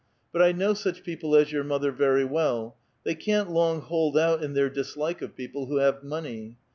But 0.33 0.41
I 0.41 0.51
know 0.51 0.73
such 0.73 1.03
people 1.03 1.35
as 1.35 1.51
your 1.51 1.63
mother 1.63 1.91
very 1.91 2.25
well. 2.25 2.75
They 3.03 3.13
can't 3.13 3.51
long 3.51 3.81
hold 3.81 4.17
out 4.17 4.41
in 4.43 4.53
their 4.55 4.67
dislike 4.67 5.21
of 5.21 5.35
jK»ople 5.35 5.67
who 5.67 5.77
have 5.77 6.03
money. 6.03 6.57